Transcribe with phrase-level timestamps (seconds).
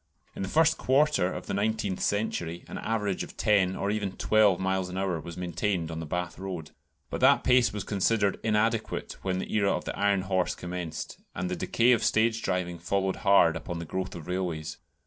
[0.35, 4.59] In the first quarter of the nineteenth century an average of ten or even twelve
[4.59, 6.71] miles an hour was maintained on the Bath Road.
[7.11, 11.51] But that pace was considered inadequate when the era of the "iron horse" commenced, and
[11.51, 14.77] the decay of stage driving followed hard upon the growth of railways.